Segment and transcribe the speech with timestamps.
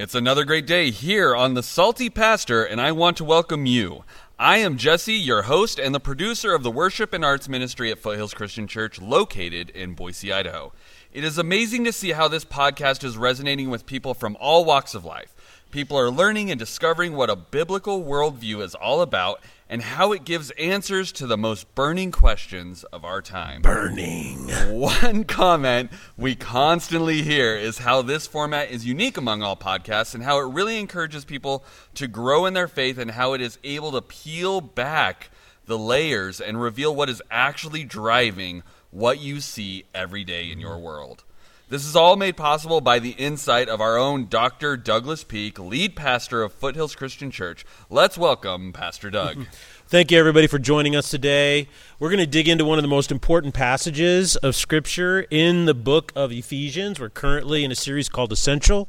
[0.00, 4.02] It's another great day here on The Salty Pastor, and I want to welcome you.
[4.38, 7.98] I am Jesse, your host and the producer of the Worship and Arts Ministry at
[7.98, 10.72] Foothills Christian Church, located in Boise, Idaho.
[11.12, 14.94] It is amazing to see how this podcast is resonating with people from all walks
[14.94, 15.34] of life.
[15.70, 20.24] People are learning and discovering what a biblical worldview is all about and how it
[20.24, 23.62] gives answers to the most burning questions of our time.
[23.62, 24.48] Burning.
[24.68, 30.24] One comment we constantly hear is how this format is unique among all podcasts and
[30.24, 33.92] how it really encourages people to grow in their faith and how it is able
[33.92, 35.30] to peel back
[35.66, 40.78] the layers and reveal what is actually driving what you see every day in your
[40.78, 41.22] world.
[41.70, 44.76] This is all made possible by the insight of our own Dr.
[44.76, 47.64] Douglas Peak, lead pastor of Foothills Christian Church.
[47.88, 49.46] Let's welcome Pastor Doug.
[49.86, 51.68] Thank you, everybody, for joining us today.
[52.00, 55.72] We're going to dig into one of the most important passages of Scripture in the
[55.72, 56.98] book of Ephesians.
[56.98, 58.88] We're currently in a series called Essential.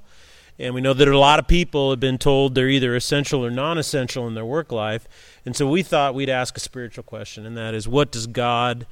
[0.58, 3.52] And we know that a lot of people have been told they're either essential or
[3.52, 5.08] non essential in their work life.
[5.46, 8.88] And so we thought we'd ask a spiritual question, and that is what does God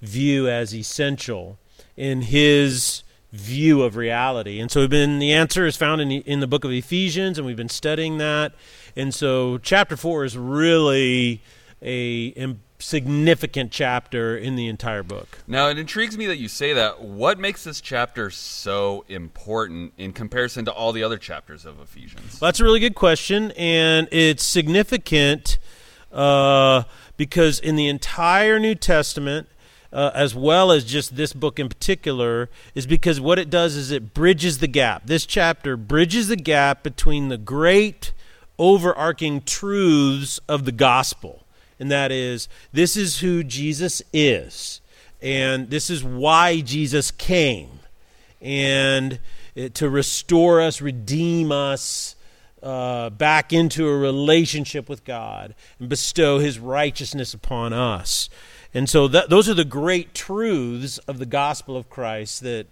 [0.00, 1.58] view as essential
[1.96, 3.02] in His
[3.34, 4.60] view of reality.
[4.60, 7.36] And so we've been the answer is found in the, in the book of Ephesians
[7.36, 8.52] and we've been studying that.
[8.94, 11.42] And so chapter 4 is really
[11.82, 15.38] a, significant chapter in the entire book.
[15.46, 17.00] Now, it intrigues me that you say that.
[17.00, 22.40] What makes this chapter so important in comparison to all the other chapters of Ephesians?
[22.40, 25.56] Well, that's a really good question, and it's significant
[26.12, 26.82] uh,
[27.16, 29.48] because in the entire New Testament,
[29.94, 33.92] uh, as well as just this book in particular, is because what it does is
[33.92, 35.06] it bridges the gap.
[35.06, 38.12] This chapter bridges the gap between the great
[38.58, 41.46] overarching truths of the gospel.
[41.78, 44.80] And that is, this is who Jesus is,
[45.22, 47.80] and this is why Jesus came,
[48.40, 49.20] and
[49.74, 52.16] to restore us, redeem us.
[52.62, 58.30] Uh, back into a relationship with God and bestow His righteousness upon us.
[58.74, 62.66] And so that, those are the great truths of the gospel of Christ that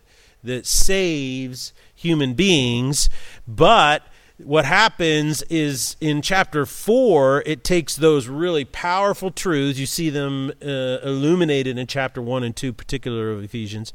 [0.45, 3.09] that saves human beings,
[3.47, 4.03] but
[4.39, 9.79] what happens is in chapter 4 it takes those really powerful truths.
[9.79, 13.93] You see them uh, illuminated in chapter 1 and 2 particular of ephesians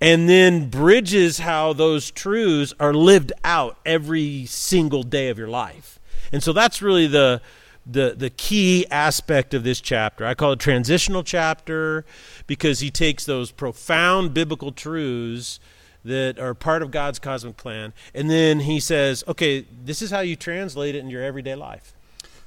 [0.00, 5.98] and then bridges how those truths are lived out every single day of your life.
[6.32, 7.42] And so that's really the
[7.86, 10.26] the the key aspect of this chapter.
[10.26, 12.04] I call it transitional chapter
[12.46, 15.60] because he takes those profound biblical truths
[16.04, 20.20] that are part of God's cosmic plan and then he says, "Okay, this is how
[20.20, 21.94] you translate it in your everyday life."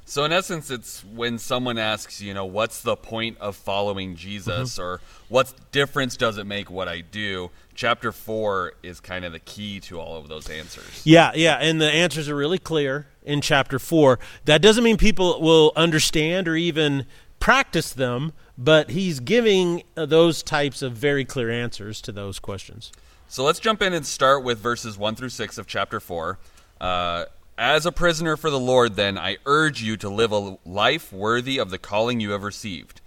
[0.05, 4.73] So, in essence, it's when someone asks, you know, what's the point of following Jesus,
[4.73, 4.81] mm-hmm.
[4.81, 7.51] or what difference does it make what I do?
[7.73, 11.01] Chapter four is kind of the key to all of those answers.
[11.05, 14.19] Yeah, yeah, and the answers are really clear in chapter four.
[14.45, 17.05] That doesn't mean people will understand or even
[17.39, 22.91] practice them, but he's giving uh, those types of very clear answers to those questions.
[23.27, 26.39] So, let's jump in and start with verses one through six of chapter four.
[26.79, 27.25] Uh,
[27.57, 31.57] as a prisoner for the Lord, then, I urge you to live a life worthy
[31.59, 33.01] of the calling you have received.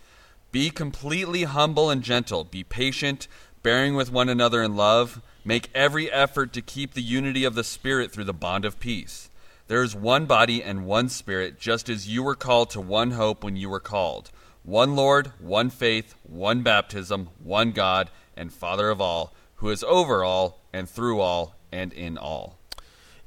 [0.52, 2.44] Be completely humble and gentle.
[2.44, 3.28] Be patient,
[3.62, 5.20] bearing with one another in love.
[5.44, 9.30] Make every effort to keep the unity of the Spirit through the bond of peace.
[9.68, 13.42] There is one body and one Spirit, just as you were called to one hope
[13.42, 14.30] when you were called.
[14.62, 20.22] One Lord, one faith, one baptism, one God, and Father of all, who is over
[20.22, 22.58] all, and through all, and in all.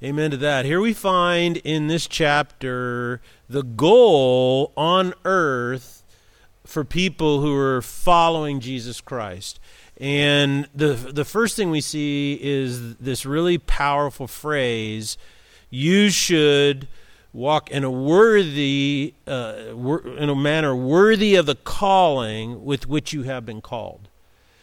[0.01, 0.63] Amen to that.
[0.63, 3.19] Here we find in this chapter
[3.49, 6.05] the goal on earth
[6.63, 9.59] for people who are following Jesus Christ.
[9.97, 15.17] And the the first thing we see is this really powerful phrase,
[15.69, 16.87] you should
[17.31, 19.53] walk in a worthy uh,
[20.17, 24.09] in a manner worthy of the calling with which you have been called.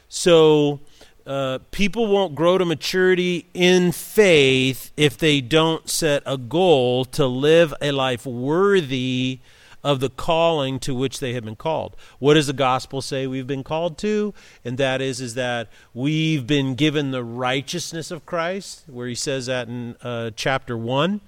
[0.09, 0.81] So
[1.27, 7.27] uh, people won't grow to maturity in faith if they don't set a goal to
[7.27, 9.41] live a life worthy
[9.85, 11.97] of the calling to which they have been called.
[12.19, 14.35] What does the gospel say we've been called to?
[14.65, 19.47] And that is is that we've been given the righteousness of Christ, where he says
[19.47, 21.21] that in uh, chapter 1,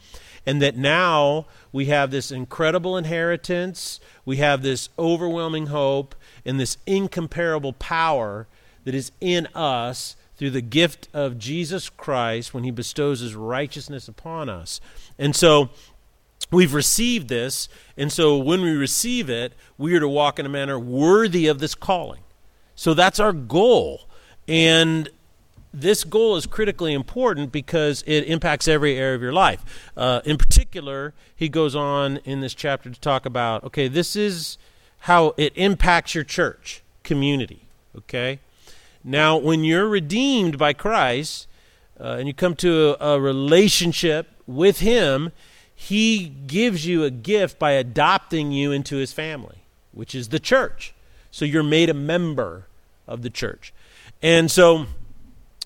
[0.47, 6.79] and that now we have this incredible inheritance, we have this overwhelming hope and this
[6.87, 8.47] incomparable power
[8.85, 14.09] that is in us through the gift of Jesus Christ when he bestows his righteousness
[14.09, 14.81] upon us.
[15.19, 15.71] And so
[16.51, 20.49] we've received this, and so when we receive it, we are to walk in a
[20.49, 22.21] manner worthy of this calling.
[22.75, 24.03] So that's our goal.
[24.47, 25.11] And
[25.73, 29.91] this goal is critically important because it impacts every area of your life.
[29.97, 34.59] Uh, in particular, he goes on in this chapter to talk about okay, this is
[35.01, 37.63] how it impacts your church community.
[37.97, 38.41] Okay?
[39.05, 41.47] Now, when you're redeemed by Christ
[42.01, 45.33] uh, and you come to a, a relationship with Him,
[45.81, 50.93] He gives you a gift by adopting you into His family, which is the church.
[51.31, 52.67] So you're made a member
[53.07, 53.73] of the church.
[54.21, 54.87] And so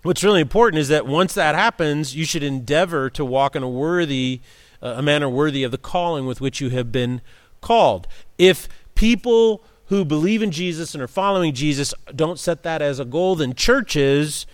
[0.03, 3.69] what's really important is that once that happens, you should endeavor to walk in a
[3.69, 4.43] worthy,
[4.83, 7.23] uh, a manner worthy of the calling with which you have been
[7.63, 8.07] called.
[8.37, 13.07] If people who believe in Jesus and are following Jesus don't set that as a
[13.07, 14.45] goal, then churches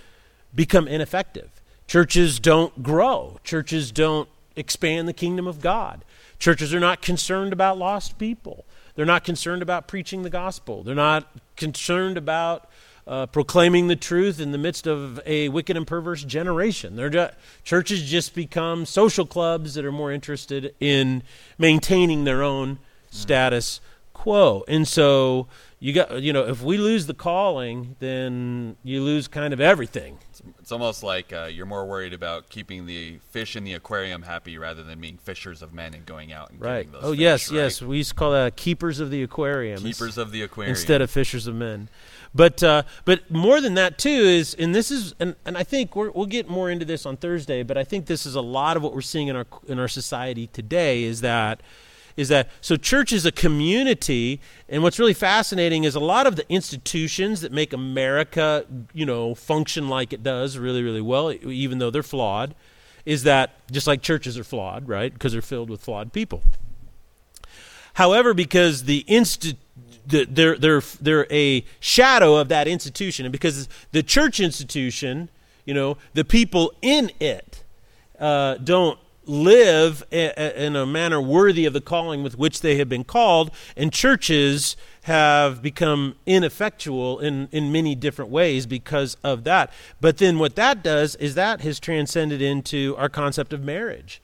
[0.54, 1.60] become ineffective.
[1.88, 3.40] Churches don't grow.
[3.42, 4.28] Churches don't
[4.58, 6.04] expand the kingdom of God.
[6.38, 8.64] Churches are not concerned about lost people.
[8.94, 10.82] They're not concerned about preaching the gospel.
[10.82, 12.68] They're not concerned about
[13.06, 16.94] uh, proclaiming the truth in the midst of a wicked and perverse generation.
[16.96, 17.34] They're just,
[17.64, 21.22] churches just become social clubs that are more interested in
[21.56, 22.78] maintaining their own
[23.10, 23.80] status
[24.18, 24.64] quo.
[24.66, 25.46] And so
[25.78, 30.18] you got you know if we lose the calling, then you lose kind of everything.
[30.58, 34.58] It's almost like uh, you're more worried about keeping the fish in the aquarium happy
[34.58, 36.90] rather than being fishers of men and going out and right.
[36.90, 37.02] those.
[37.04, 37.56] Oh fish, yes, right?
[37.56, 37.82] yes.
[37.82, 39.80] We used to call that keepers of the aquarium.
[39.80, 41.88] Keepers of the aquarium instead of fishers of men.
[42.34, 45.94] But uh, but more than that too is and this is and, and I think
[45.94, 47.62] we will get more into this on Thursday.
[47.62, 49.88] But I think this is a lot of what we're seeing in our in our
[49.88, 51.62] society today is that
[52.18, 56.36] is that so church is a community and what's really fascinating is a lot of
[56.36, 61.78] the institutions that make america you know function like it does really really well even
[61.78, 62.54] though they're flawed
[63.08, 66.42] is that just like churches are flawed right because they're filled with flawed people.
[67.94, 69.56] However because the insti-
[70.06, 75.30] they're, they're, they're a shadow of that institution and because the church institution
[75.64, 77.64] you know the people in it
[78.18, 83.04] uh, don't live in a manner worthy of the calling with which they have been
[83.04, 89.72] called, and churches have become ineffectual in, in many different ways because of that.
[90.00, 94.20] But then what that does is that has transcended into our concept of marriage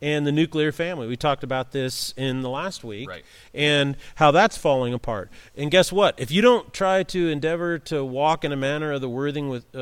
[0.00, 1.06] and the nuclear family.
[1.06, 3.24] We talked about this in the last week Right.
[3.52, 5.30] and how that's falling apart.
[5.56, 6.14] And guess what?
[6.18, 9.66] If you don't try to endeavor to walk in a manner of the worthing with
[9.74, 9.78] uh,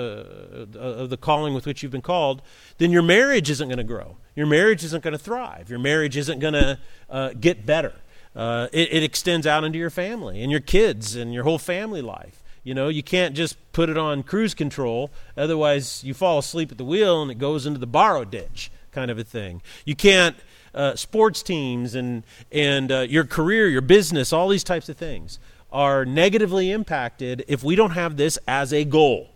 [0.79, 2.43] of the calling with which you've been called,
[2.79, 4.17] then your marriage isn't going to grow.
[4.35, 5.71] Your marriage isn't going to thrive.
[5.71, 6.79] Your marriage isn't going to
[7.09, 7.93] uh, get better.
[8.35, 12.03] Uh, it, it extends out into your family and your kids and your whole family
[12.03, 12.43] life.
[12.63, 16.79] You know, you can't just put it on cruise control, otherwise, you fall asleep at
[16.79, 19.61] the wheel and it goes into the borrow ditch, kind of a thing.
[19.85, 20.35] You can't,
[20.75, 25.39] uh, sports teams and, and uh, your career, your business, all these types of things
[25.71, 29.29] are negatively impacted if we don't have this as a goal.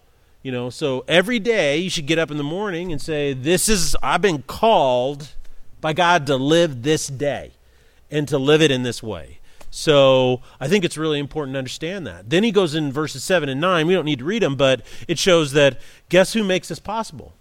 [0.43, 3.69] You know, so every day you should get up in the morning and say, This
[3.69, 5.29] is, I've been called
[5.83, 7.53] by God to live this day
[8.11, 9.41] and to live it in this way.
[9.71, 12.31] So I think it's really important to understand that.
[12.31, 13.87] Then he goes in verses 7 and 9.
[13.87, 15.79] We don't need to read them, but it shows that
[16.09, 17.35] guess who makes this possible?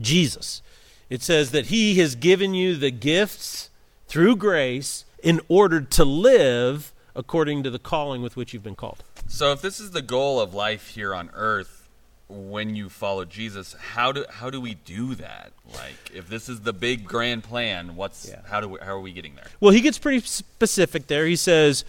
[0.00, 0.62] Jesus.
[1.08, 3.70] It says that he has given you the gifts
[4.08, 9.02] through grace in order to live according to the calling with which you've been called.
[9.28, 11.88] So if this is the goal of life here on earth
[12.28, 15.52] when you follow Jesus, how do how do we do that?
[15.74, 18.40] Like if this is the big grand plan, what's Yeah.
[18.48, 19.46] how do we, how are we getting there?
[19.60, 21.26] Well, he gets pretty specific there.
[21.26, 21.84] He says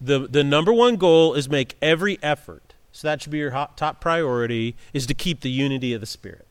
[0.00, 2.74] the the number one goal is make every effort.
[2.92, 6.06] So that should be your hot, top priority is to keep the unity of the
[6.06, 6.46] spirit.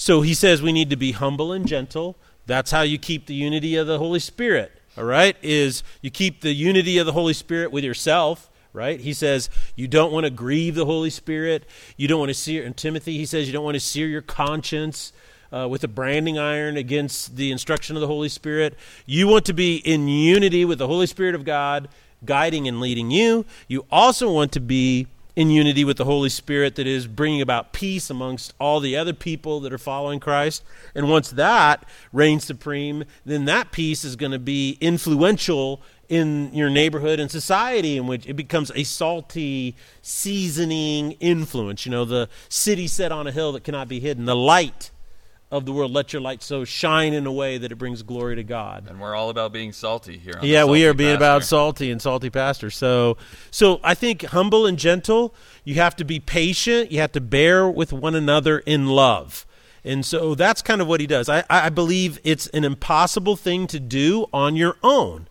[0.00, 2.16] So he says we need to be humble and gentle.
[2.46, 4.72] That's how you keep the unity of the Holy Spirit.
[4.96, 5.36] All right?
[5.42, 8.98] Is you keep the unity of the Holy Spirit with yourself, right?
[8.98, 11.66] He says you don't want to grieve the Holy Spirit.
[11.98, 14.22] You don't want to sear in Timothy he says you don't want to sear your
[14.22, 15.12] conscience
[15.52, 18.78] uh, with a branding iron against the instruction of the Holy Spirit.
[19.04, 21.90] You want to be in unity with the Holy Spirit of God,
[22.24, 23.44] guiding and leading you.
[23.68, 27.72] You also want to be in unity with the Holy Spirit that is bringing about
[27.72, 30.62] peace amongst all the other people that are following Christ.
[30.94, 36.68] And once that reigns supreme, then that peace is going to be influential in your
[36.68, 42.88] neighborhood and society in which it becomes a salty seasoning influence you know the city
[42.88, 44.90] set on a hill that cannot be hidden the light
[45.50, 48.36] of the world let your light so shine in a way that it brings glory
[48.36, 50.38] to god And we're all about being salty here.
[50.42, 52.70] Yeah, we are being about salty and salty pastor.
[52.70, 53.16] So,
[53.50, 55.34] so I think humble and gentle.
[55.64, 56.92] You have to be patient.
[56.92, 59.46] You have to bear with one another in love.
[59.84, 61.28] And so that's kind of what he does.
[61.28, 65.26] I, I believe it's an impossible thing to do on your own.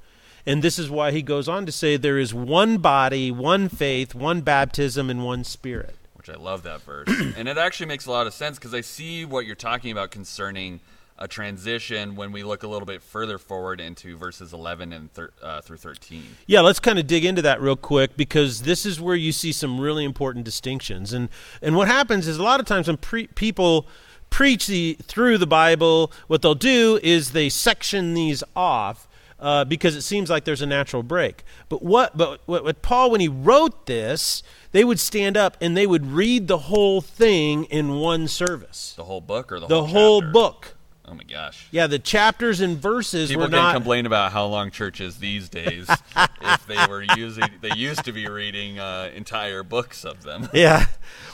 [0.46, 4.16] And this is why he goes on to say there is one body, one faith,
[4.16, 5.96] one baptism, and one spirit.
[6.20, 7.08] Which I love that verse.
[7.38, 10.12] and it actually makes a lot of sense because I see what you're talking about
[10.12, 10.82] concerning
[11.18, 15.32] a transition when we look a little bit further forward into verses 11 and thir-
[15.42, 16.24] uh, through 13.
[16.48, 19.52] Yeah, let's kind of dig into that real quick because this is where you see
[19.52, 21.12] some really important distinctions.
[21.12, 21.30] And
[21.62, 23.86] and what happens is a lot of times when pre- people
[24.30, 29.08] preach the through the Bible, what they'll do is they section these off.
[29.40, 31.44] Uh, because it seems like there's a natural break.
[31.70, 32.18] But what?
[32.18, 34.44] But what, what Paul, when he wrote this,
[34.74, 38.94] they would stand up and they would read the whole thing in one service.
[38.98, 40.76] The whole book or the, The whole whole book.
[41.08, 41.68] Oh my gosh.
[41.72, 43.74] Yeah, the chapters and verses People were can not.
[43.74, 45.88] complain about how long church is these days
[46.42, 50.50] if they were using they used to be reading uh, entire books of them.
[50.54, 50.86] Yeah.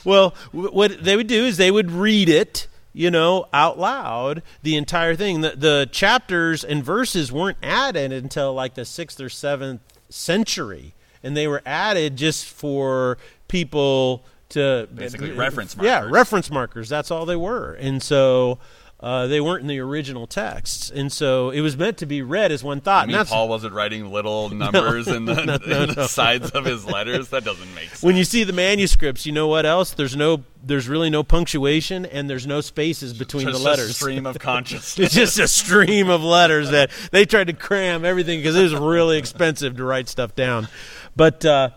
[0.06, 4.42] Well, w- what they would do is they would read it, you know, out loud,
[4.64, 5.42] the entire thing.
[5.42, 11.36] The, the chapters and verses weren't added until like the sixth or seventh century, and
[11.36, 13.18] they were added just for
[13.50, 15.90] people to Basically reference markers.
[15.92, 16.88] Yeah, reference markers.
[16.88, 18.60] That's all they were, and so.
[18.98, 22.50] Uh, they weren't in the original texts, and so it was meant to be read
[22.52, 23.10] as one thought.
[23.10, 25.42] I mean, Paul wasn't writing little numbers in the,
[25.90, 27.28] in the sides of his letters.
[27.30, 28.02] That doesn't make sense.
[28.02, 29.92] when you see the manuscripts, you know what else?
[29.92, 33.90] There's no, there's really no punctuation, and there's no spaces between Just the letters.
[33.90, 34.98] a stream of consciousness.
[35.08, 38.74] it's just a stream of letters that they tried to cram everything because it was
[38.74, 40.70] really expensive to write stuff down.
[41.18, 41.72] But uh,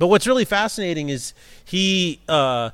[0.00, 1.32] but what's really fascinating is
[1.64, 2.70] he uh,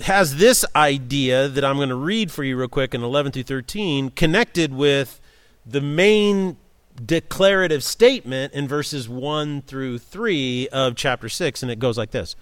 [0.00, 3.44] has this idea that I'm going to read for you real quick in 11 through
[3.44, 5.20] 13, connected with
[5.64, 6.56] the main
[7.04, 12.34] declarative statement in verses 1 through 3 of chapter 6, and it goes like this.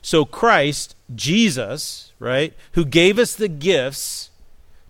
[0.00, 4.30] So Christ, Jesus, right, who gave us the gifts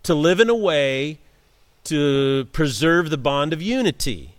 [0.02, 1.18] to live in a way
[1.84, 4.34] to preserve the bond of unity.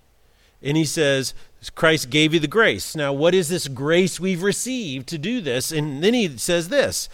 [0.61, 1.33] And he says,
[1.75, 2.95] Christ gave you the grace.
[2.95, 5.71] Now, what is this grace we've received to do this?
[5.71, 7.09] And then he says this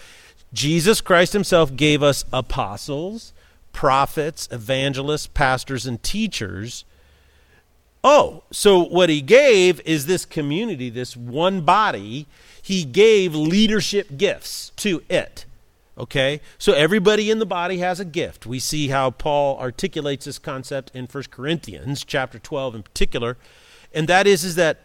[0.54, 3.34] Jesus Christ himself gave us apostles,
[3.74, 6.86] prophets, evangelists, pastors, and teachers.
[8.04, 12.28] Oh, so what he gave is this community, this one body.
[12.62, 15.46] He gave leadership gifts to it.
[15.98, 16.40] Okay?
[16.58, 18.46] So everybody in the body has a gift.
[18.46, 23.38] We see how Paul articulates this concept in 1 Corinthians chapter 12 in particular.
[23.94, 24.80] And that is is that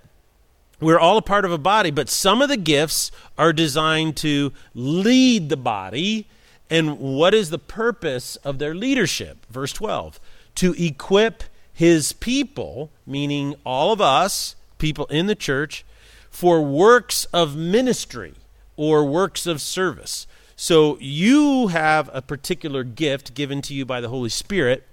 [0.85, 4.53] we're all a part of a body, but some of the gifts are designed to
[4.75, 6.27] lead the body.
[6.71, 9.45] And what is the purpose of their leadership?
[9.51, 10.21] Verse 12
[10.57, 15.85] to equip his people, meaning all of us, people in the church,
[16.31, 18.35] for works of ministry
[18.77, 20.27] or works of service.
[20.57, 24.87] So you have a particular gift given to you by the Holy Spirit.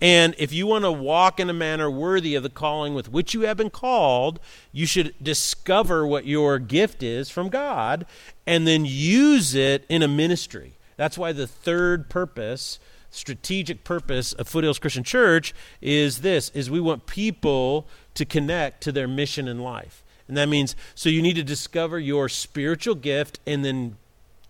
[0.00, 3.32] And if you want to walk in a manner worthy of the calling with which
[3.32, 4.38] you have been called,
[4.70, 8.04] you should discover what your gift is from God
[8.46, 10.74] and then use it in a ministry.
[10.96, 12.78] That's why the third purpose,
[13.10, 18.92] strategic purpose of Foothills Christian Church is this is we want people to connect to
[18.92, 20.02] their mission in life.
[20.28, 23.96] And that means so you need to discover your spiritual gift and then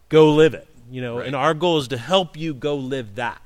[0.09, 0.67] go live it.
[0.91, 1.27] You know, Right.
[1.27, 3.41] and our goal is to help you go live that.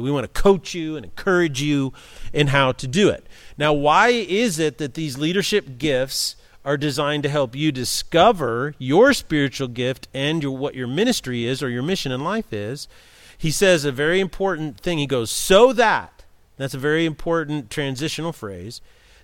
[0.00, 1.92] We want to coach you and encourage you
[2.32, 3.26] in how to do it.
[3.58, 9.12] Now, why is it that these leadership gifts are designed to help you discover your
[9.12, 12.88] spiritual gift and your, what your ministry is or your mission in life is?
[13.36, 14.98] He says a very important thing.
[14.98, 16.24] He goes, so that,
[16.56, 18.80] that's a very important transitional phrase,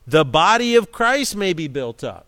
[0.06, 2.26] the body of Christ may be built up.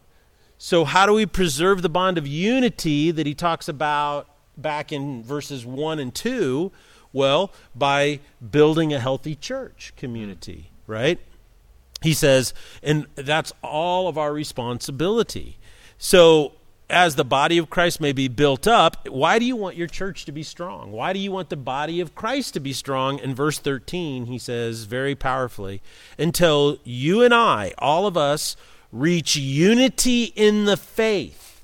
[0.59, 4.29] So, how do we preserve the bond of unity that he talks about
[4.59, 6.71] back in verses 1 and 2?
[7.13, 11.19] Well, by building a healthy church community, right?
[12.03, 15.59] He says, and that's all of our responsibility.
[15.99, 16.53] So,
[16.89, 20.25] as the body of Christ may be built up, why do you want your church
[20.25, 20.91] to be strong?
[20.91, 23.21] Why do you want the body of Christ to be strong?
[23.21, 25.83] In verse 13, he says very powerfully,
[26.19, 28.57] until you and I, all of us,
[28.93, 31.63] reach unity in the faith.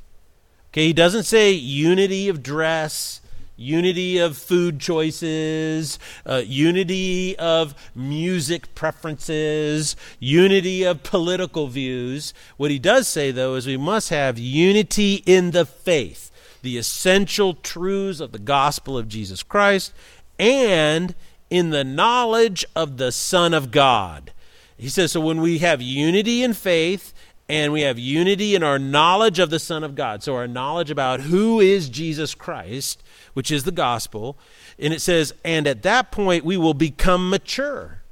[0.71, 3.21] Okay, he doesn't say unity of dress,
[3.57, 12.35] unity of food choices, uh, unity of music preferences, unity of political views.
[12.57, 16.31] What he does say, though, is we must have unity in the faith,
[16.63, 19.93] the essential truths of the gospel of Jesus Christ,
[20.39, 21.15] and
[21.49, 24.33] in the knowledge of the Son of God.
[24.77, 27.15] He says, so when we have unity in faith,
[27.49, 30.23] and we have unity in our knowledge of the Son of God.
[30.23, 33.03] So, our knowledge about who is Jesus Christ,
[33.35, 34.37] which is the gospel.
[34.79, 38.03] And it says, and at that point, we will become mature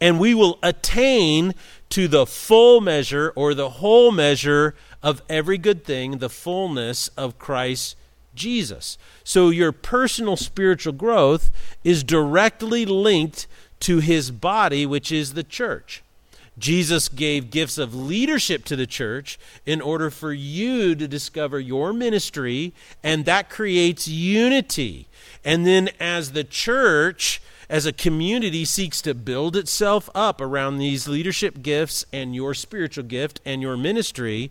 [0.00, 1.54] and we will attain
[1.90, 7.38] to the full measure or the whole measure of every good thing, the fullness of
[7.38, 7.96] Christ
[8.34, 8.98] Jesus.
[9.24, 11.50] So your personal spiritual growth
[11.82, 13.46] is directly linked
[13.80, 16.02] to his body, which is the church.
[16.58, 21.92] Jesus gave gifts of leadership to the church in order for you to discover your
[21.92, 22.72] ministry,
[23.02, 25.06] and that creates unity.
[25.44, 31.06] And then, as the church, as a community, seeks to build itself up around these
[31.06, 34.50] leadership gifts and your spiritual gift and your ministry,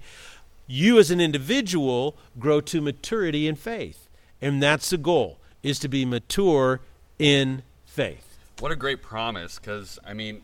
[0.67, 4.07] you as an individual grow to maturity in faith.
[4.41, 6.79] And that's the goal, is to be mature
[7.17, 8.37] in faith.
[8.59, 10.41] What a great promise, because, I mean,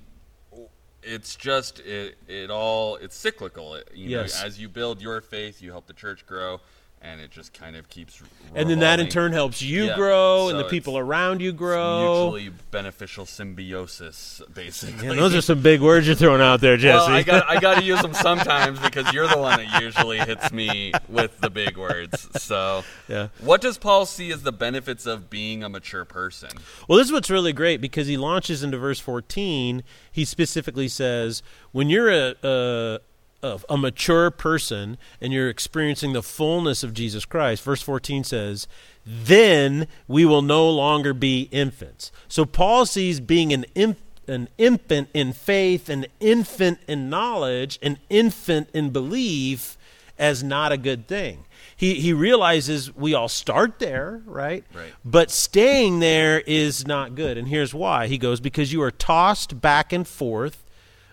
[1.06, 3.76] it's just it it all it's cyclical.
[3.76, 4.40] It, you Yes.
[4.42, 6.62] know, as you build your faith, you help the church grow,
[7.04, 8.22] and it just kind of keeps.
[8.56, 12.32] And then that in turn helps you Yeah, grow and the people around you grow.
[12.32, 15.08] mutually beneficial symbiosis, basically.
[15.08, 16.96] Man, those are some big words you're throwing out there, Jesse.
[16.96, 20.20] well, I got I got to use them sometimes because you're the one that usually
[20.20, 22.28] hits me with the big words.
[22.42, 23.28] So, Yeah.
[23.40, 26.50] what does Paul see as the benefits of being a mature person?
[26.88, 29.84] Well, this is what's really great because he launches into verse 14.
[30.12, 33.00] He specifically says, when you're a, a,
[33.44, 38.68] a, a mature person and you're experiencing the fullness of Jesus Christ, verse 14 says,
[39.06, 42.12] then we will no longer be infants.
[42.28, 44.00] So Paul sees being an infant.
[44.26, 49.78] An infant in faith, an infant in knowledge, an infant in belief
[50.18, 51.44] as not a good thing.
[51.76, 54.64] He, he realizes we all start there, right?
[54.74, 54.94] Right.
[55.04, 57.38] But staying there is not good.
[57.38, 58.08] And here's why.
[58.08, 60.64] He goes, Because you are tossed back and forth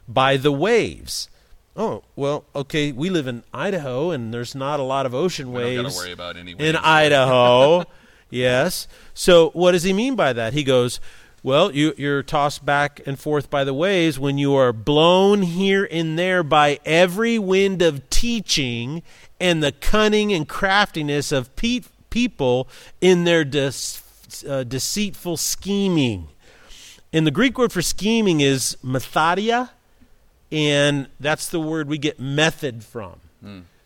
[0.07, 1.29] by the waves.
[1.77, 5.77] Oh, well, okay, we live in Idaho and there's not a lot of ocean We
[5.77, 6.77] don't waves worry about any in.
[6.77, 7.85] Idaho.
[8.31, 8.89] yes.
[9.15, 10.53] So what does he mean by that?
[10.53, 11.01] He goes,
[11.43, 15.89] well, you, you're tossed back and forth by the waves when you are blown here
[15.91, 19.03] and there by every wind of teaching
[19.41, 22.69] and the cunning and craftiness of pe- people
[23.01, 24.03] in their dis-
[24.47, 26.29] uh, deceitful scheming.
[27.13, 29.71] And the Greek word for scheming is methodia,
[30.53, 33.21] and that's the word we get method from.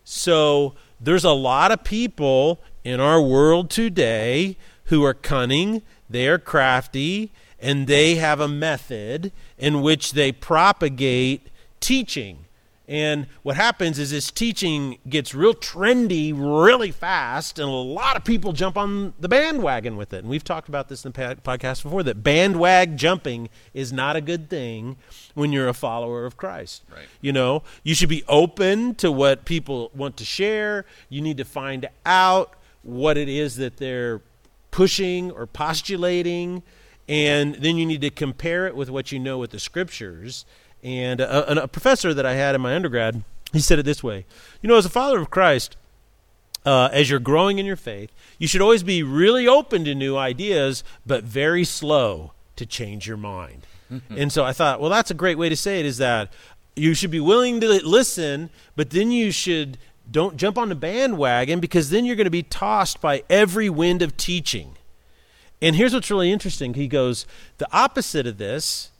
[0.04, 6.38] So there's a lot of people in our world today who are cunning, they are
[6.38, 11.48] crafty, and they have a method in which they propagate
[11.80, 12.43] teaching.
[12.86, 18.24] And what happens is this teaching gets real trendy really fast, and a lot of
[18.24, 20.18] people jump on the bandwagon with it.
[20.18, 24.20] And we've talked about this in the podcast before that bandwagon jumping is not a
[24.20, 24.96] good thing
[25.32, 26.82] when you're a follower of Christ.
[26.90, 27.06] Right.
[27.22, 30.84] You know, you should be open to what people want to share.
[31.08, 34.20] You need to find out what it is that they're
[34.70, 36.62] pushing or postulating,
[37.08, 40.44] and then you need to compare it with what you know with the scriptures.
[40.84, 44.26] And a, a professor that I had in my undergrad, he said it this way
[44.60, 45.76] You know, as a follower of Christ,
[46.66, 50.16] uh, as you're growing in your faith, you should always be really open to new
[50.16, 53.66] ideas, but very slow to change your mind.
[54.10, 56.32] and so I thought, well, that's a great way to say it is that
[56.76, 59.78] you should be willing to listen, but then you should
[60.10, 64.02] don't jump on the bandwagon because then you're going to be tossed by every wind
[64.02, 64.76] of teaching.
[65.62, 66.74] And here's what's really interesting.
[66.74, 68.90] He goes, the opposite of this,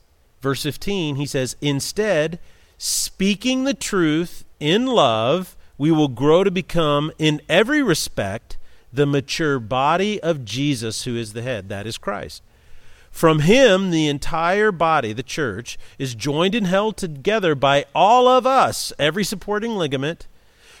[0.45, 2.37] verse 15, he says, instead,
[2.77, 8.55] speaking the truth in love, we will grow to become, in every respect,
[8.93, 12.43] the mature body of Jesus, who is the head, that is Christ.
[13.09, 18.45] From him, the entire body, the church, is joined and held together by all of
[18.45, 20.27] us, every supporting ligament,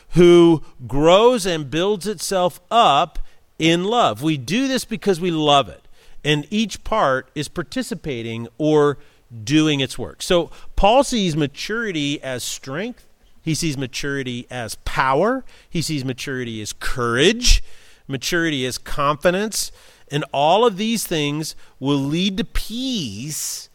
[0.09, 3.17] who grows and builds itself up
[3.57, 4.21] in love.
[4.21, 5.87] We do this because we love it,
[6.23, 8.99] and each part is participating or
[9.43, 10.21] doing its work.
[10.21, 13.07] So Paul sees maturity as strength,
[13.41, 17.63] he sees maturity as power, he sees maturity as courage,
[18.07, 19.71] maturity as confidence,
[20.09, 23.69] and all of these things will lead to peace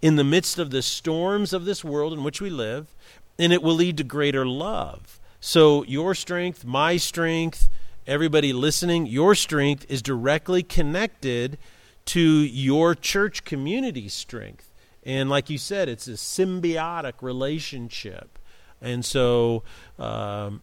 [0.00, 2.94] in the midst of the storms of this world in which we live,
[3.38, 5.20] and it will lead to greater love.
[5.40, 7.68] So, your strength, my strength,
[8.06, 11.58] everybody listening, your strength is directly connected
[12.06, 14.70] to your church community strength.
[15.04, 18.38] And like you said, it's a symbiotic relationship.
[18.80, 19.62] And so,
[19.98, 20.62] um,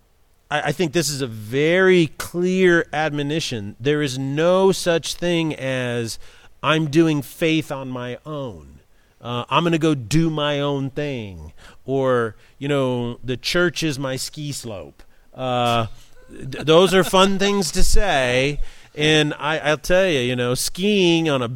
[0.52, 3.76] I, I think this is a very clear admonition.
[3.80, 6.20] There is no such thing as
[6.62, 8.80] I'm doing faith on my own.
[9.20, 11.54] Uh, I'm going to go do my own thing,
[11.86, 15.04] or you know, the church is my ski slope.
[15.34, 15.88] Uh,
[16.30, 18.60] th- those are fun things to say,
[18.96, 21.52] and I, I'll tell you, you know, skiing on a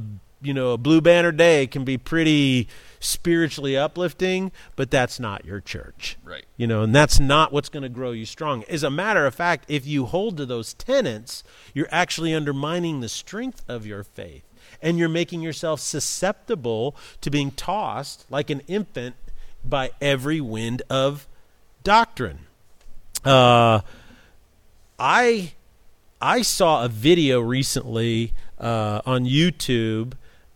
[0.45, 2.67] you know a blue banner day can be pretty
[2.99, 6.17] spiritually uplifting, but that's not your church.
[6.23, 6.45] Right.
[6.57, 8.63] You know, and that's not what's going to grow you strong.
[8.63, 13.09] As a matter of fact, if you hold to those tenets, you're actually undermining the
[13.09, 14.43] strength of your faith.
[14.81, 19.15] And you're making yourself susceptible to being tossed like an infant
[19.63, 21.27] by every wind of
[21.83, 22.39] doctrine.
[23.23, 23.81] Uh,
[24.99, 25.53] I
[26.21, 30.13] I saw a video recently uh, on YouTube,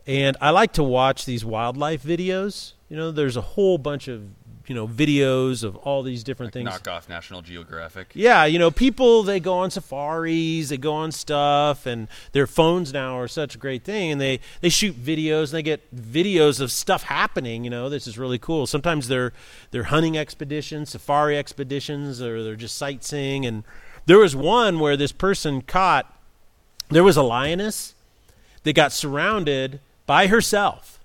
[0.10, 2.74] and I like to watch these wildlife videos.
[2.90, 4.24] You know, there's a whole bunch of
[4.66, 6.66] you know videos of all these different things.
[6.66, 8.10] Knock off National Geographic.
[8.16, 12.92] Yeah, you know, people they go on safaris, they go on stuff, and their phones
[12.92, 16.60] now are such a great thing, and they they shoot videos, and they get videos
[16.60, 17.64] of stuff happening.
[17.64, 18.66] You know, this is really cool.
[18.66, 19.32] Sometimes they're
[19.70, 23.46] they're hunting expeditions, safari expeditions, or they're just sightseeing.
[23.46, 23.64] And
[24.08, 26.12] there was one where this person caught
[26.90, 27.94] there was a lioness
[28.64, 31.00] that got surrounded by herself.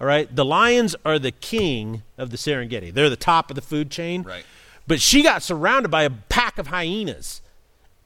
[0.00, 2.92] All right, the lions are the king of the Serengeti.
[2.92, 4.24] They're the top of the food chain.
[4.24, 4.44] Right.
[4.84, 7.40] But she got surrounded by a pack of hyenas,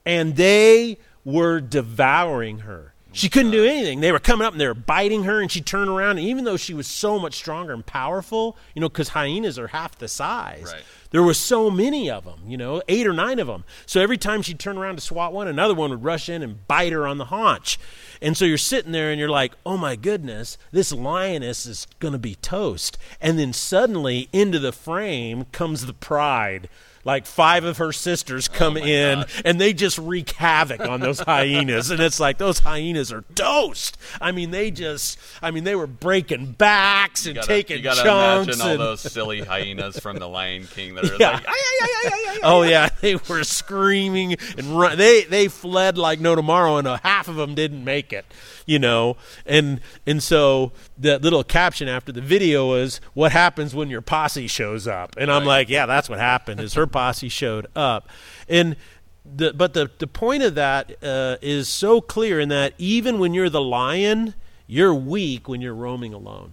[0.04, 2.91] and they were devouring her.
[3.12, 4.00] She couldn't do anything.
[4.00, 6.18] They were coming up and they were biting her, and she turned around.
[6.18, 9.68] And even though she was so much stronger and powerful, you know, because hyenas are
[9.68, 10.82] half the size, Right.
[11.10, 13.64] there were so many of them, you know, eight or nine of them.
[13.84, 16.66] So every time she'd turn around to swat one, another one would rush in and
[16.66, 17.78] bite her on the haunch.
[18.22, 22.12] And so you're sitting there and you're like, oh my goodness, this lioness is going
[22.12, 22.96] to be toast.
[23.20, 26.68] And then suddenly into the frame comes the pride.
[27.04, 29.42] Like five of her sisters come my in gosh.
[29.44, 31.90] and they just wreak havoc on those hyenas.
[31.90, 33.98] And it's like those hyenas are toast.
[34.20, 38.02] I mean, they just, I mean, they were breaking backs and gotta, taking you gotta
[38.02, 38.46] chunks.
[38.46, 41.30] imagine all and- those silly hyenas from the Lion King that are Yeah.
[41.32, 44.96] like, "Ay, ay, ay, ay, ay, ay, Oh yeah, they were screaming and run.
[44.98, 48.24] They they fled like no tomorrow, and uh, half of them didn't make it.
[48.64, 53.90] You know, and and so the little caption after the video was, "What happens when
[53.90, 55.48] your posse shows up?" And I'm Right.
[55.48, 56.60] like, "Yeah, that's what happened.
[56.60, 58.08] Is her posse showed up?"
[58.48, 58.76] And
[59.24, 63.34] the but the the point of that uh, is so clear in that even when
[63.34, 64.34] you're the lion,
[64.66, 66.52] you're weak when you're roaming alone.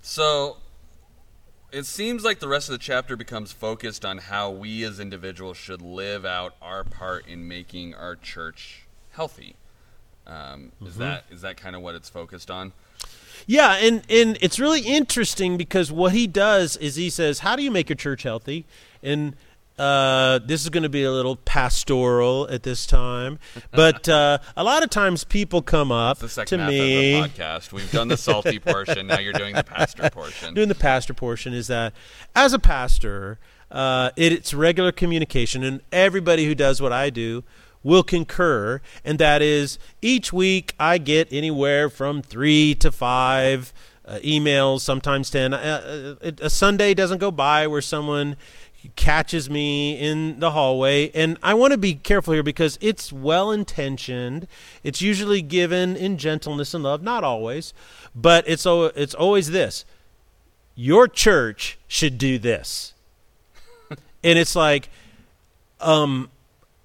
[0.00, 0.58] So
[1.70, 5.56] it seems like the rest of the chapter becomes focused on how we as individuals
[5.56, 9.56] should live out our part in making our church healthy.
[10.26, 12.72] Um, Is that is that kind of what it's focused on?
[13.46, 17.62] Yeah, and and it's really interesting because what he does is he says, "How do
[17.62, 18.64] you make your church healthy?"
[19.02, 19.34] And
[19.78, 23.38] uh, this is going to be a little pastoral at this time,
[23.70, 27.18] but uh, a lot of times people come up The second to half me.
[27.18, 29.06] of the podcast, we've done the salty portion.
[29.06, 30.54] Now you're doing the pastor portion.
[30.54, 31.94] doing the pastor portion is that
[32.36, 33.38] as a pastor,
[33.70, 37.42] uh, it, it's regular communication, and everybody who does what I do
[37.82, 43.72] will concur, and that is each week I get anywhere from three to five
[44.04, 45.54] uh, emails, sometimes ten.
[45.54, 48.36] Uh, uh, a Sunday doesn't go by where someone
[48.96, 53.52] catches me in the hallway and I want to be careful here because it's well
[53.52, 54.48] intentioned
[54.82, 57.72] it's usually given in gentleness and love not always
[58.14, 59.84] but it's al- it's always this
[60.74, 62.94] your church should do this
[63.88, 64.88] and it's like
[65.80, 66.28] um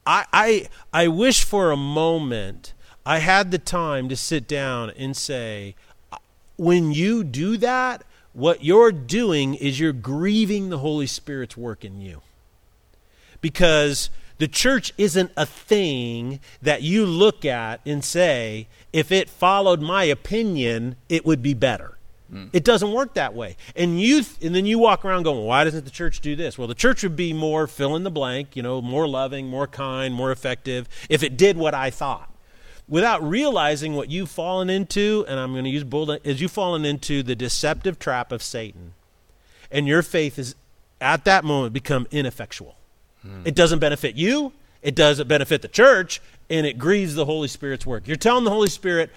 [0.07, 2.73] I, I I wish for a moment
[3.05, 5.75] I had the time to sit down and say
[6.55, 11.99] when you do that what you're doing is you're grieving the Holy Spirit's work in
[11.99, 12.21] you
[13.41, 19.81] because the church isn't a thing that you look at and say, if it followed
[19.81, 21.96] my opinion, it would be better.
[22.31, 22.49] Mm.
[22.51, 23.55] It doesn't work that way.
[23.75, 26.57] And you th- and then you walk around going, why doesn't the church do this?
[26.57, 29.67] Well, the church would be more fill in the blank, you know, more loving, more
[29.67, 32.31] kind, more effective if it did what I thought.
[32.89, 36.85] Without realizing what you've fallen into, and I'm going to use bold, is you've fallen
[36.85, 38.93] into the deceptive trap of Satan.
[39.69, 40.55] And your faith is
[41.01, 42.75] at that moment become ineffectual.
[43.21, 43.41] Hmm.
[43.43, 47.85] It doesn't benefit you, it doesn't benefit the church, and it grieves the Holy Spirit's
[47.85, 48.07] work.
[48.07, 49.09] You're telling the Holy Spirit,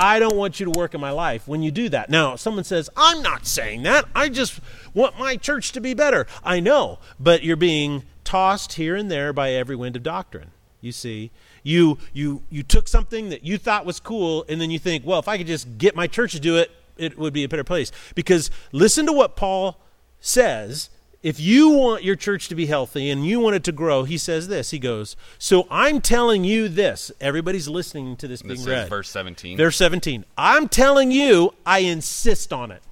[0.00, 2.08] I don't want you to work in my life when you do that.
[2.08, 4.06] Now, someone says, I'm not saying that.
[4.14, 4.58] I just
[4.94, 6.26] want my church to be better.
[6.42, 10.52] I know, but you're being tossed here and there by every wind of doctrine.
[10.80, 11.30] You see,
[11.62, 15.18] you you you took something that you thought was cool and then you think, well,
[15.18, 17.62] if I could just get my church to do it, it would be a better
[17.62, 17.92] place.
[18.14, 19.76] Because listen to what Paul
[20.18, 20.88] says
[21.22, 24.16] if you want your church to be healthy and you want it to grow, he
[24.16, 24.70] says this.
[24.70, 27.12] He goes, So I'm telling you this.
[27.20, 28.88] Everybody's listening to this This being is read.
[28.88, 29.56] verse 17.
[29.58, 30.24] Verse 17.
[30.38, 32.82] I'm telling you, I insist on it.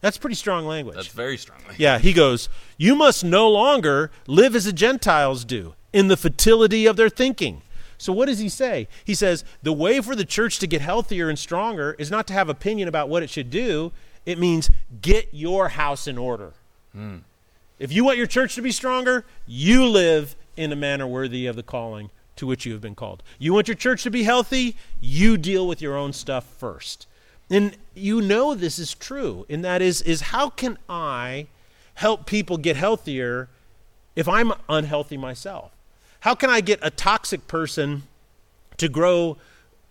[0.00, 0.94] That's pretty strong language.
[0.96, 1.74] That's very strongly.
[1.76, 6.86] Yeah, he goes, You must no longer live as the Gentiles do, in the fertility
[6.86, 7.62] of their thinking.
[7.98, 8.88] So, what does he say?
[9.04, 12.32] He says, The way for the church to get healthier and stronger is not to
[12.32, 13.92] have opinion about what it should do,
[14.24, 14.70] It means
[15.02, 16.52] get your house in order.
[16.92, 17.18] Hmm.
[17.80, 21.56] If you want your church to be stronger, you live in a manner worthy of
[21.56, 23.22] the calling to which you have been called.
[23.38, 27.06] You want your church to be healthy, you deal with your own stuff first.
[27.48, 31.46] And you know this is true, and that is is how can I
[31.94, 33.48] help people get healthier
[34.14, 35.72] if I'm unhealthy myself?
[36.20, 38.02] How can I get a toxic person
[38.76, 39.38] to grow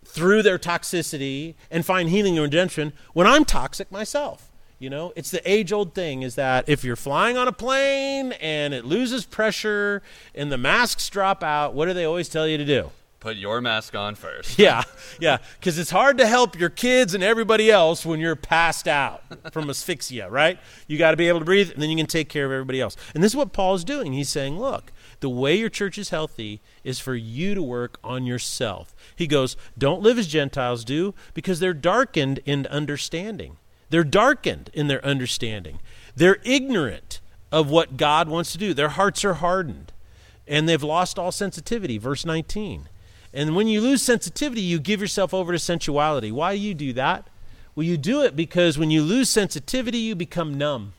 [0.05, 4.48] through their toxicity and find healing and redemption when I'm toxic myself?
[4.79, 8.31] You know, it's the age old thing is that if you're flying on a plane
[8.33, 10.01] and it loses pressure
[10.33, 12.91] and the masks drop out, what do they always tell you to do?
[13.19, 14.57] Put your mask on first.
[14.57, 14.83] Yeah,
[15.19, 19.21] yeah, because it's hard to help your kids and everybody else when you're passed out
[19.51, 20.57] from asphyxia, right?
[20.87, 22.79] You got to be able to breathe, and then you can take care of everybody
[22.79, 22.95] else.
[23.13, 24.13] And this is what Paul's doing.
[24.13, 28.25] He's saying, look, the way your church is healthy is for you to work on
[28.25, 28.95] yourself.
[29.13, 33.57] He goes, don't live as Gentiles do because they're darkened in understanding.
[33.89, 35.79] They're darkened in their understanding.
[36.15, 37.19] They're ignorant
[37.51, 38.73] of what God wants to do.
[38.73, 39.91] Their hearts are hardened
[40.47, 41.97] and they've lost all sensitivity.
[41.97, 42.89] Verse 19.
[43.33, 46.31] And when you lose sensitivity, you give yourself over to sensuality.
[46.31, 47.27] Why do you do that?
[47.75, 50.93] Well, you do it because when you lose sensitivity, you become numb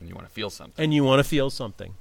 [0.00, 0.82] And you want to feel something.
[0.82, 1.94] and you want to feel something.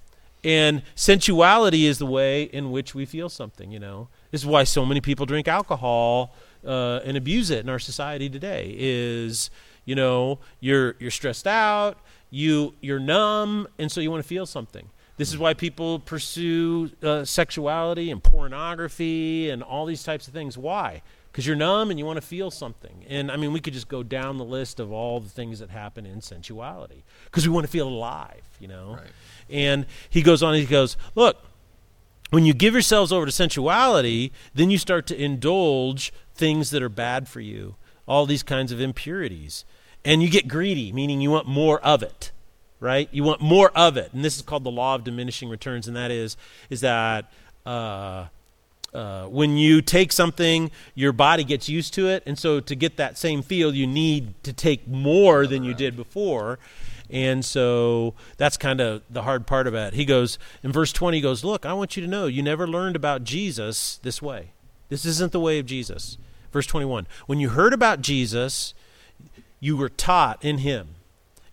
[0.43, 4.07] And sensuality is the way in which we feel something, you know.
[4.31, 8.29] This is why so many people drink alcohol uh, and abuse it in our society
[8.29, 9.49] today is,
[9.91, 11.97] you know, you're you're stressed out,
[12.29, 14.87] you you're numb, and so you want to feel something.
[15.17, 20.57] This is why people pursue uh, sexuality and pornography and all these types of things.
[20.57, 21.01] Why?
[21.29, 23.05] Because you're numb and you want to feel something.
[23.09, 25.69] And I mean, we could just go down the list of all the things that
[25.69, 28.95] happen in sensuality because we want to feel alive, you know?
[28.95, 29.11] Right.
[29.49, 31.35] And he goes on, he goes, Look,
[32.29, 36.89] when you give yourselves over to sensuality, then you start to indulge things that are
[36.89, 37.75] bad for you,
[38.07, 39.65] all these kinds of impurities.
[40.03, 42.31] And you get greedy, meaning you want more of it,
[42.79, 43.07] right?
[43.11, 44.11] You want more of it.
[44.13, 46.37] And this is called the law of diminishing returns, and that is,
[46.69, 47.31] is that
[47.65, 48.25] uh,
[48.93, 52.23] uh, when you take something, your body gets used to it.
[52.25, 55.95] And so to get that same feel, you need to take more than you did
[55.95, 56.59] before.
[57.09, 59.93] And so that's kind of the hard part of it.
[59.93, 62.67] He goes, in verse 20, he goes, Look, I want you to know you never
[62.67, 64.51] learned about Jesus this way.
[64.89, 66.17] This isn't the way of Jesus.
[66.51, 68.73] Verse 21 When you heard about Jesus,
[69.61, 70.95] you were taught in him.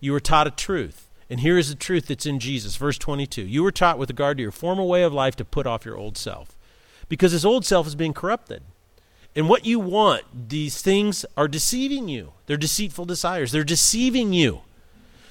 [0.01, 1.09] You were taught a truth.
[1.29, 2.75] And here is the truth that's in Jesus.
[2.75, 5.67] Verse 22 You were taught with regard to your former way of life to put
[5.67, 6.57] off your old self.
[7.07, 8.63] Because this old self is being corrupted.
[9.35, 12.33] And what you want, these things are deceiving you.
[12.47, 13.51] They're deceitful desires.
[13.51, 14.61] They're deceiving you.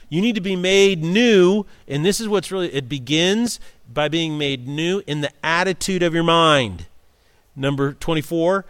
[0.08, 3.60] You need to be made new, and this is what's really, it begins
[3.92, 6.86] by being made new in the attitude of your mind.
[7.54, 8.64] Number 24,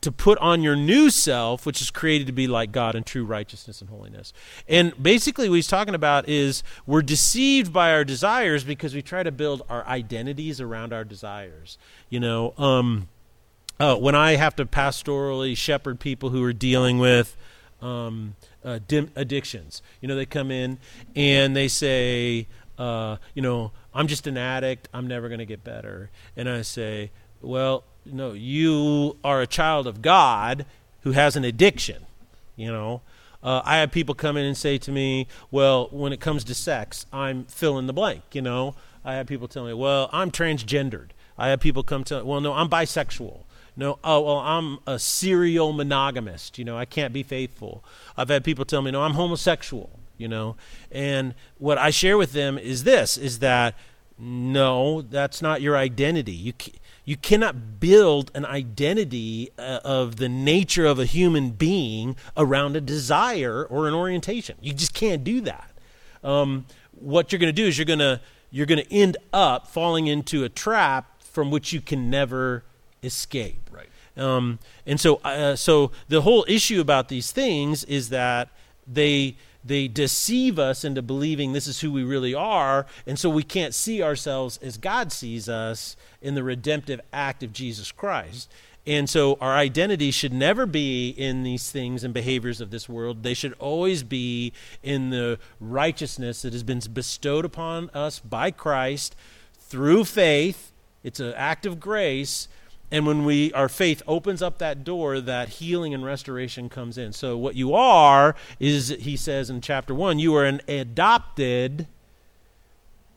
[0.00, 3.24] to put on your new self, which is created to be like God in true
[3.24, 4.32] righteousness and holiness.
[4.66, 9.22] And basically, what he's talking about is we're deceived by our desires because we try
[9.22, 11.76] to build our identities around our desires.
[12.08, 13.08] You know, um,
[13.78, 17.36] uh, when I have to pastorally shepherd people who are dealing with
[17.82, 18.78] um, uh,
[19.16, 20.78] addictions, you know, they come in
[21.14, 22.46] and they say,
[22.78, 24.88] uh, you know, I'm just an addict.
[24.94, 26.10] I'm never going to get better.
[26.36, 27.10] And I say,
[27.42, 30.66] well, no, you are a child of God
[31.02, 32.06] who has an addiction.
[32.56, 33.02] You know,
[33.42, 36.54] uh, I have people come in and say to me, well, when it comes to
[36.54, 38.22] sex, I'm fill in the blank.
[38.32, 41.10] You know, I have people tell me, well, I'm transgendered.
[41.38, 43.44] I have people come to, well, no, I'm bisexual.
[43.76, 46.58] No, oh, well, I'm a serial monogamist.
[46.58, 47.82] You know, I can't be faithful.
[48.16, 49.90] I've had people tell me, no, I'm homosexual.
[50.18, 50.56] You know,
[50.92, 53.74] and what I share with them is this: is that
[54.18, 56.32] no, that's not your identity.
[56.32, 56.52] You
[57.04, 62.80] you cannot build an identity uh, of the nature of a human being around a
[62.80, 64.56] desire or an orientation.
[64.60, 65.70] You just can't do that.
[66.22, 69.68] Um, what you're going to do is you're going to you're going to end up
[69.68, 72.64] falling into a trap from which you can never
[73.02, 73.70] escape.
[73.70, 73.86] Right.
[74.16, 78.50] Um, and so, uh, so the whole issue about these things is that
[78.86, 83.42] they they deceive us into believing this is who we really are, and so we
[83.42, 88.50] can't see ourselves as God sees us in the redemptive act of Jesus Christ.
[88.86, 93.22] And so our identity should never be in these things and behaviors of this world.
[93.22, 99.14] They should always be in the righteousness that has been bestowed upon us by Christ
[99.58, 100.72] through faith.
[101.04, 102.48] It's an act of grace.
[102.90, 107.12] And when we our faith opens up that door, that healing and restoration comes in.
[107.12, 111.86] So what you are is he says in chapter 1, you are an adopted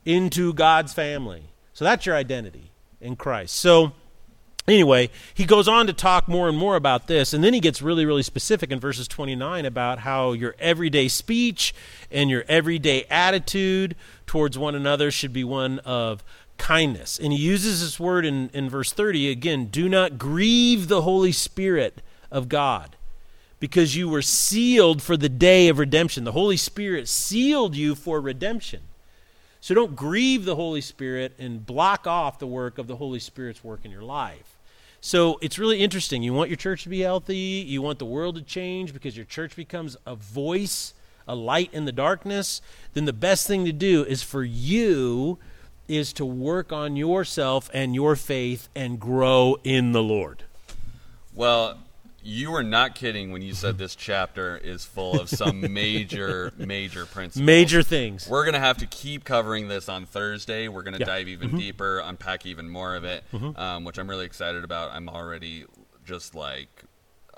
[0.04, 1.44] into God's family.
[1.72, 3.56] So that's your identity in Christ.
[3.56, 3.92] So
[4.68, 7.82] anyway, he goes on to talk more and more about this, and then he gets
[7.82, 11.74] really, really specific in verses 29 about how your everyday speech
[12.10, 16.24] and your everyday attitude towards one another should be one of
[16.64, 17.18] kindness.
[17.18, 21.30] And he uses this word in, in verse 30 again do not grieve the Holy
[21.30, 22.00] Spirit
[22.30, 22.96] of God.
[23.60, 26.24] Because you were sealed for the day of redemption.
[26.24, 28.80] The Holy Spirit sealed you for redemption.
[29.60, 33.62] So don't grieve the Holy Spirit and block off the work of the Holy Spirit's
[33.62, 34.56] work in your life.
[35.02, 36.22] So it's really interesting.
[36.22, 39.26] You want your church to be healthy, you want the world to change because your
[39.26, 40.94] church becomes a voice,
[41.28, 42.62] a light in the darkness,
[42.94, 45.38] then the best thing to do is for you
[45.88, 50.44] is to work on yourself and your faith and grow in the Lord.
[51.34, 51.78] Well,
[52.22, 57.04] you were not kidding when you said this chapter is full of some major, major
[57.04, 57.44] principles.
[57.44, 58.26] Major things.
[58.28, 60.68] We're going to have to keep covering this on Thursday.
[60.68, 61.06] We're going to Yeah.
[61.06, 61.58] dive even Mm-hmm.
[61.58, 63.24] deeper, unpack even more of it,
[63.56, 64.92] um, which I'm really excited about.
[64.92, 65.64] I'm already
[66.06, 66.84] just like,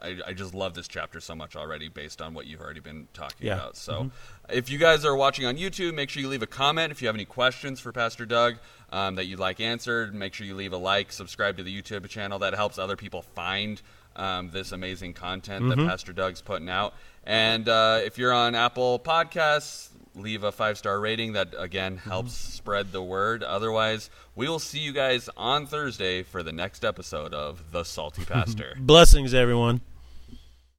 [0.00, 3.08] I, I just love this chapter so much already based on what you've already been
[3.14, 3.52] talking Yeah.
[3.54, 3.60] Mm-hmm.
[3.60, 3.76] about.
[3.76, 4.10] So
[4.50, 6.90] if you guys are watching on YouTube, make sure you leave a comment.
[6.92, 8.56] If you have any questions for Pastor Doug
[8.90, 12.08] um, that you'd like answered, make sure you leave a like, subscribe to the YouTube
[12.08, 12.38] channel.
[12.38, 13.80] That helps other people find
[14.16, 15.80] um, this amazing content Mm-hmm.
[15.80, 16.94] that Pastor Doug's putting out.
[17.24, 21.34] And uh, if you're on Apple Podcasts, leave a five star rating.
[21.34, 22.10] That again Mm-hmm.
[22.10, 23.42] helps spread the word.
[23.42, 28.24] Otherwise, we will see you guys on Thursday for the next episode of The Salty
[28.26, 28.74] Pastor.
[28.80, 29.80] Blessings, everyone.